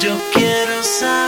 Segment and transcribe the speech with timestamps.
[0.00, 1.27] Yo quiero saber.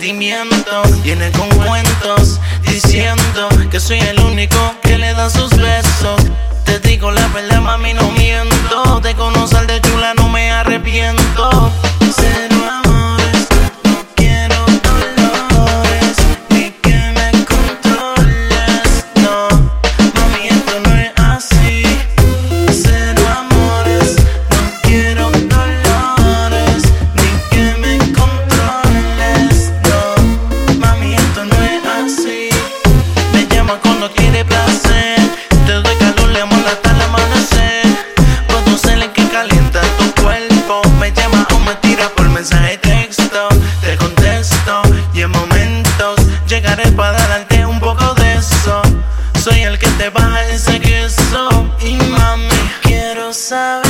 [0.00, 5.99] Viene con cuentos diciendo que soy el único que le da sus besos.
[35.66, 37.86] Te doy calor le molestas al amanecer.
[38.48, 40.82] Vos no sé la que calienta tu cuerpo.
[40.98, 43.48] Me llama o me tira por mensaje y texto,
[43.80, 44.82] te contesto
[45.14, 48.82] Y en momentos llegaré para darte un poco de eso.
[49.42, 51.48] Soy el que te baja que queso.
[51.80, 52.48] Y mami
[52.82, 53.89] Quiero saber